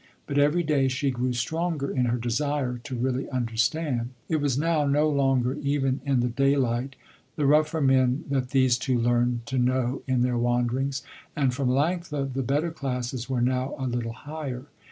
But 0.25 0.39
every 0.39 0.63
day 0.63 0.87
she 0.87 1.11
grew 1.11 1.31
stronger 1.31 1.91
in 1.91 2.05
her 2.05 2.17
desire 2.17 2.79
to 2.85 2.95
really 2.95 3.29
understand. 3.29 4.09
It 4.29 4.37
was 4.37 4.57
now 4.57 4.83
no 4.83 5.07
longer, 5.07 5.53
even 5.61 6.01
in 6.03 6.21
the 6.21 6.27
daylight, 6.27 6.95
the 7.35 7.45
rougher 7.45 7.81
men 7.81 8.23
that 8.31 8.49
these 8.49 8.79
two 8.79 8.97
learned 8.97 9.45
to 9.45 9.59
know 9.59 10.01
in 10.07 10.23
their 10.23 10.39
wanderings, 10.39 11.03
and 11.35 11.53
for 11.53 11.67
Melanctha 11.67 12.33
the 12.33 12.41
better 12.41 12.71
classes 12.71 13.29
were 13.29 13.41
now 13.43 13.75
a 13.77 13.85
little 13.85 14.13
higher. 14.13 14.65